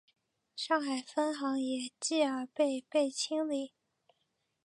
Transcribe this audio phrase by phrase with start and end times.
[0.55, 3.71] 上海分行也继而被被清理。